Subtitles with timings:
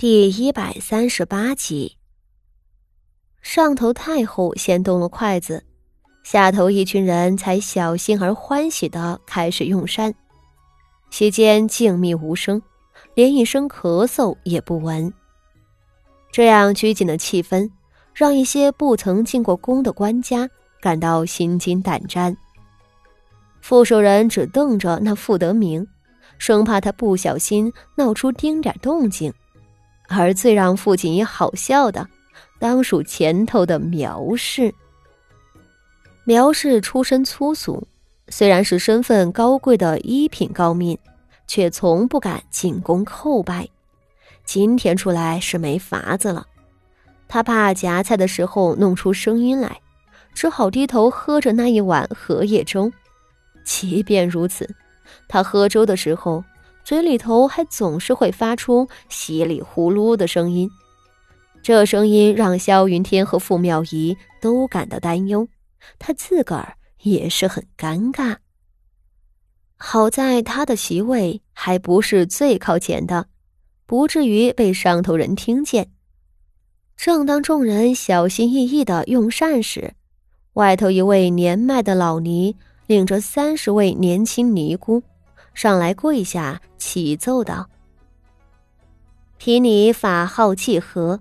[0.00, 1.98] 第一百三十八集，
[3.42, 5.62] 上头太后先动了筷子，
[6.24, 10.14] 下头一群人才小心而欢喜的开始用膳。
[11.10, 12.62] 席间静谧无声，
[13.12, 15.12] 连一声咳嗽也不闻。
[16.32, 17.70] 这样拘谨的气氛，
[18.14, 20.48] 让一些不曾进过宫的官家
[20.80, 22.34] 感到心惊胆战。
[23.60, 25.86] 傅守仁只瞪着那傅德明，
[26.38, 29.30] 生怕他不小心闹出丁点动静。
[30.10, 32.06] 而最让父亲也好笑的，
[32.58, 34.74] 当属前头的苗氏。
[36.24, 37.86] 苗氏出身粗俗，
[38.28, 40.98] 虽然是身份高贵的一品高民，
[41.46, 43.66] 却从不敢进宫叩拜。
[44.44, 46.44] 今天出来是没法子了，
[47.28, 49.80] 他怕夹菜的时候弄出声音来，
[50.34, 52.92] 只好低头喝着那一碗荷叶粥。
[53.64, 54.68] 即便如此，
[55.28, 56.44] 他喝粥的时候。
[56.90, 60.68] 嘴里头还总是会发出稀里呼噜的声音，
[61.62, 65.46] 这声音让萧云天和傅妙仪都感到担忧，
[66.00, 68.38] 他自个儿也是很尴尬。
[69.76, 73.28] 好在他的席位还不是最靠前的，
[73.86, 75.92] 不至于被上头人听见。
[76.96, 79.94] 正当众人小心翼翼的用膳时，
[80.54, 82.56] 外头一位年迈的老尼
[82.88, 85.04] 领着三十位年轻尼姑。
[85.54, 87.68] 上来跪下启奏道
[89.36, 91.20] ：“贫尼法号契和，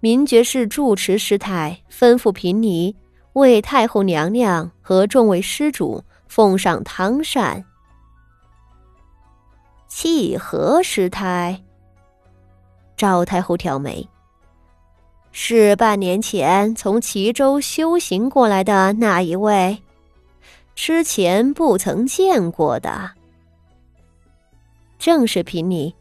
[0.00, 2.94] 民爵士住持师太吩咐贫尼
[3.34, 7.64] 为太后娘娘和众位施主奉上汤膳。”
[9.88, 11.62] 契和师太，
[12.96, 14.06] 赵太后挑眉
[15.32, 19.82] ：“是半年前从齐州修行过来的那一位，
[20.74, 23.10] 之前不曾见过的。”
[24.98, 25.94] 正是贫尼，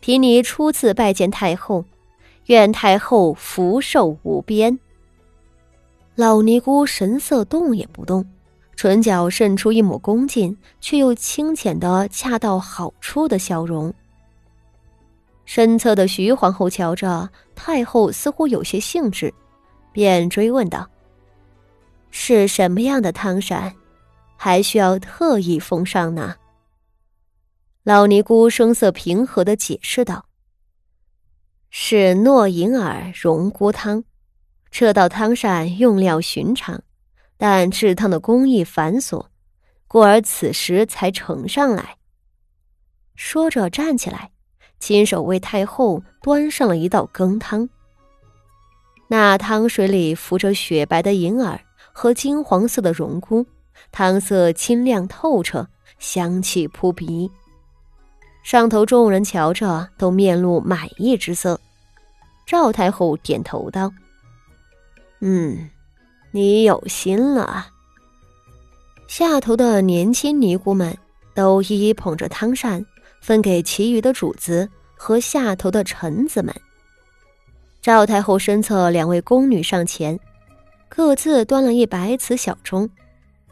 [0.00, 1.84] 贫尼初次拜见太后，
[2.46, 4.78] 愿太后福寿无边。
[6.14, 8.26] 老尼姑神色动也不动，
[8.74, 13.92] 唇角渗出一抹恭敬却又清浅的恰到好处的笑容。
[15.44, 19.32] 身侧的徐皇后瞧着太后似乎有些兴致，
[19.92, 20.88] 便追问道
[22.10, 23.72] ：“是什么样的汤膳，
[24.36, 26.34] 还需要特意奉上呢？”
[27.86, 30.26] 老尼姑声色平和的解释道
[31.70, 34.02] ：“是诺银耳荣菇汤，
[34.72, 36.82] 这道汤膳用料寻常，
[37.36, 39.26] 但制汤的工艺繁琐，
[39.86, 41.98] 故而此时才呈上来。”
[43.14, 44.32] 说着站起来，
[44.80, 47.68] 亲手为太后端上了一道羹汤。
[49.06, 51.60] 那汤水里浮着雪白的银耳
[51.92, 53.46] 和金黄色的荣菇，
[53.92, 55.68] 汤色清亮透彻，
[56.00, 57.30] 香气扑鼻。
[58.46, 61.60] 上头众人瞧着，都面露满意之色。
[62.46, 63.92] 赵太后点头道
[65.18, 65.68] ：“嗯，
[66.30, 67.66] 你有心了。”
[69.08, 70.96] 下头的年轻尼姑们
[71.34, 72.86] 都一一捧着汤膳，
[73.20, 76.54] 分给其余的主子和下头的臣子们。
[77.82, 80.16] 赵太后身侧两位宫女上前，
[80.88, 82.88] 各自端了一百瓷小盅，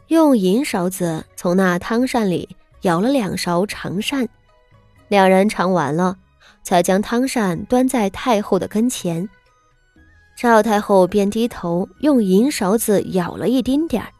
[0.07, 2.47] 用银勺子从那汤膳里
[2.79, 4.25] 舀了两勺长膳。
[5.07, 6.17] 两人尝完了，
[6.63, 9.29] 才将汤膳端在太后的跟前。
[10.37, 14.11] 赵太后便低头用银勺子舀了一丁点儿，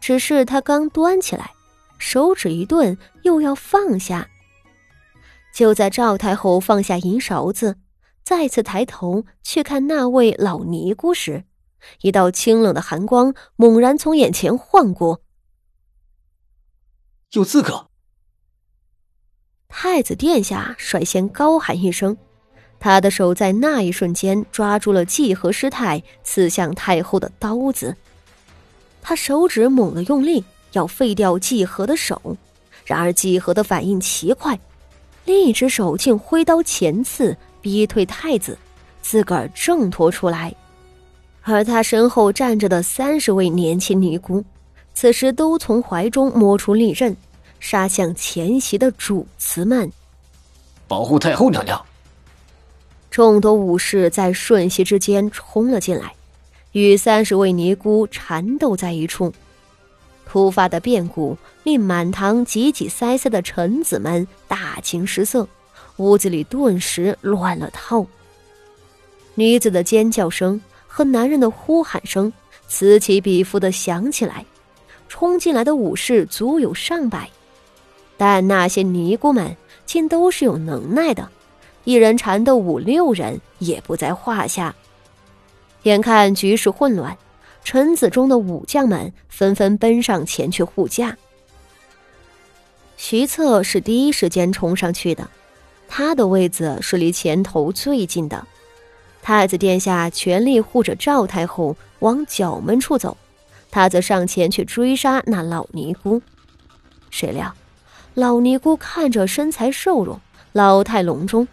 [0.00, 1.52] 只是她刚端起来，
[1.98, 4.28] 手指一顿，又要放下。
[5.54, 7.76] 就在赵太后放下银勺子，
[8.24, 11.44] 再次抬头去看那位老尼姑时，
[12.00, 15.20] 一道清冷的寒光猛然从眼前晃过。
[17.32, 17.88] 有刺客！
[19.76, 22.16] 太子殿下率先高喊一声，
[22.78, 27.94] 他的手在那一瞬间抓住了季和师太刺向太后的刀子。
[29.02, 32.36] 他手指猛地用力，要废掉季和的手，
[32.84, 34.56] 然而季和的反应奇快，
[35.24, 38.56] 另一只手竟挥刀前刺，逼退太子，
[39.02, 40.54] 自个儿挣脱出来。
[41.42, 44.42] 而他身后站着的三十位年轻尼姑，
[44.94, 47.14] 此时都从怀中摸出利刃。
[47.64, 49.90] 杀向前席的主子们，
[50.86, 51.82] 保护太后娘娘。
[53.10, 56.14] 众多武士在瞬息之间冲了进来，
[56.72, 59.32] 与三十位尼姑缠斗在一处。
[60.26, 65.48] 突发的变故令满堂挤挤塞塞的臣子们大惊失色，
[65.96, 68.04] 屋子里顿时乱了套。
[69.36, 72.30] 女子的尖叫声和男人的呼喊声
[72.68, 74.44] 此起彼伏的响起来，
[75.08, 77.30] 冲进来的武士足有上百。
[78.16, 81.28] 但那些尼姑们竟都是有能耐的，
[81.84, 84.74] 一人缠斗五六人也不在话下。
[85.82, 87.16] 眼看局势混乱，
[87.62, 91.16] 臣子中的武将们纷纷奔上前去护驾。
[92.96, 95.28] 徐策是第一时间冲上去的，
[95.88, 98.46] 他的位子是离前头最近的。
[99.20, 103.16] 太子殿下全力护着赵太后往角门处走，
[103.70, 106.22] 他则上前去追杀那老尼姑。
[107.10, 107.54] 谁料，
[108.14, 110.20] 老尼姑看着身材瘦弱、
[110.52, 111.48] 老态龙钟，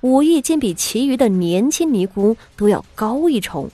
[0.00, 3.68] 武艺竟比其余的年轻尼姑都要高一筹，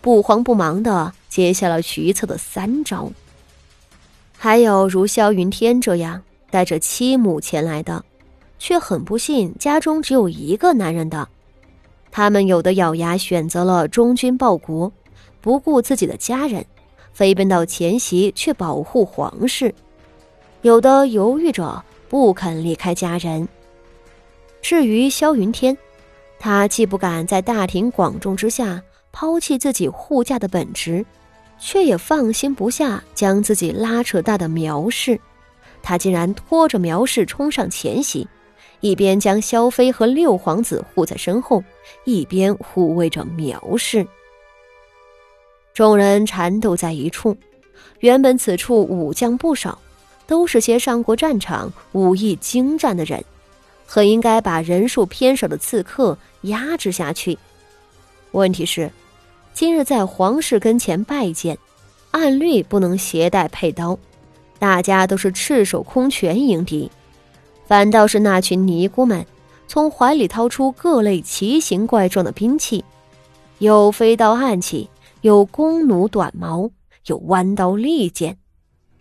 [0.00, 3.12] 不慌不忙的接下了徐策的三招。
[4.36, 8.04] 还有如萧云天这样带着妻母前来的，
[8.58, 11.28] 却很不幸家中只有一个男人的。
[12.10, 14.92] 他们有的咬牙选择了忠君报国，
[15.40, 16.66] 不顾自己的家人，
[17.12, 19.70] 飞奔到前夕去保护皇室；
[20.66, 23.48] 有的犹豫着不肯离开家人。
[24.60, 25.78] 至于萧云天，
[26.40, 28.82] 他既不敢在大庭广众之下
[29.12, 31.06] 抛弃自己护驾的本职，
[31.56, 35.20] 却也放心不下将自己拉扯大的苗氏，
[35.84, 38.26] 他竟然拖着苗氏冲上前夕。
[38.80, 41.62] 一边将萧妃和六皇子护在身后，
[42.02, 44.04] 一边护卫着苗氏。
[45.72, 47.36] 众人缠斗在一处，
[48.00, 49.78] 原本此处武将不少，
[50.26, 53.24] 都是些上过战场、武艺精湛的人，
[53.86, 57.38] 很应该把人数偏少的刺客压制下去。
[58.32, 58.90] 问题是，
[59.54, 61.56] 今日在皇室跟前拜见，
[62.10, 63.98] 按律不能携带佩刀，
[64.58, 66.90] 大家都是赤手空拳迎敌。
[67.66, 69.24] 反倒是那群尼姑们，
[69.66, 72.84] 从怀里掏出各类奇形怪状的兵器，
[73.58, 74.88] 有飞刀暗器，
[75.22, 76.70] 有弓弩短矛，
[77.06, 78.36] 有弯刀利剑，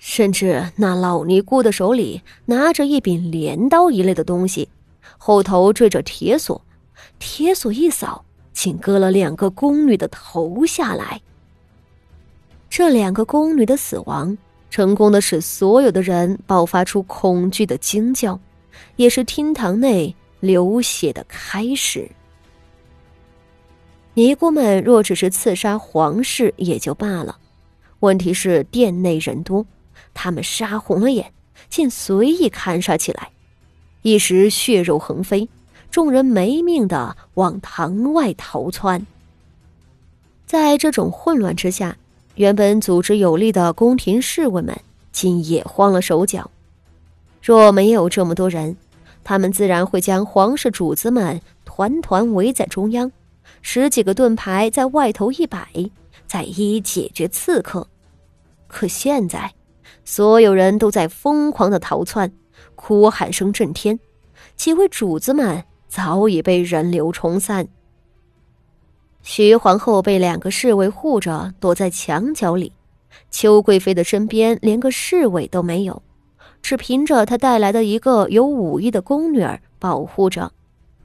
[0.07, 4.69] 甚至那老尼姑的手里拿着一柄镰刀一类的东西，
[5.17, 6.61] 后头缀着铁锁，
[7.17, 8.23] 铁锁一扫，
[8.53, 11.19] 竟割了两个宫女的头下来。
[12.69, 14.37] 这两个宫女的死亡，
[14.69, 18.39] 成功的使所有的人爆发出恐惧的惊叫。
[18.97, 22.07] 也是厅堂内流血的开始。
[24.13, 27.39] 尼姑们若只是刺杀皇室也就罢了，
[28.01, 29.65] 问题是殿内人多，
[30.15, 31.31] 他们杀红了眼，
[31.69, 33.29] 竟随意砍杀起来，
[34.01, 35.47] 一时血肉横飞，
[35.91, 39.05] 众人没命的往堂外逃窜。
[40.47, 41.97] 在这种混乱之下，
[42.35, 44.75] 原本组织有力的宫廷侍卫们
[45.11, 46.49] 竟也慌了手脚。
[47.41, 48.75] 若没有这么多人，
[49.23, 53.11] 他们自然会将皇室主子们团团围在中央，
[53.61, 55.67] 十几个盾牌在外头一摆，
[56.25, 57.87] 再一一解决刺客。
[58.67, 59.53] 可现在，
[60.05, 62.31] 所有人都在疯狂的逃窜，
[62.75, 63.99] 哭喊声震天，
[64.55, 67.67] 几位主子们早已被人流冲散。
[69.23, 72.71] 徐皇后被两个侍卫护着，躲在墙角里，
[73.31, 76.03] 邱贵妃的身边连个侍卫都没有。
[76.61, 80.51] 只凭着他带来的一个有武艺的宫女儿保护着，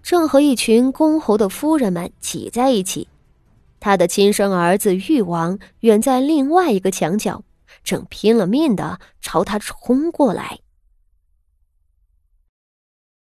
[0.03, 3.09] 正和一群公侯的夫人们挤在一起。
[3.79, 7.43] 他的亲生儿子誉王远在另外一个墙角，
[7.83, 10.61] 正拼了命的朝他冲过来。